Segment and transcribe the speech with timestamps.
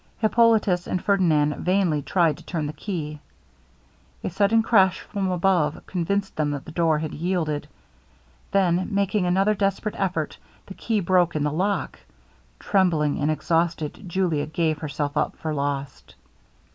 [0.17, 3.19] Hippolitus and Ferdinand vainly tried to turn the key.
[4.23, 7.67] A sudden crash from above convinced them that the door had yielded,
[8.51, 11.99] when making another desperate effort, the key broke in the lock.
[12.57, 16.15] Trembling and exhausted, Julia gave herself up for lost.